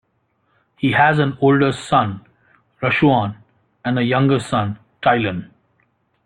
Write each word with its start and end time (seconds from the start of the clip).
He 0.79 0.93
has 0.93 1.19
an 1.19 1.37
older 1.41 1.71
son, 1.71 2.25
Rashaun, 2.81 3.35
and 3.85 3.99
a 3.99 4.03
younger 4.03 4.39
son, 4.39 4.79
Tylon. 5.03 5.51